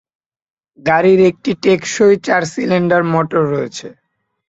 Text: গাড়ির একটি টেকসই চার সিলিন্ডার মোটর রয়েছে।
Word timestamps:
গাড়ির 0.79 1.19
একটি 1.29 1.51
টেকসই 1.63 2.15
চার 2.25 2.41
সিলিন্ডার 2.53 3.01
মোটর 3.13 3.43
রয়েছে। 3.53 3.87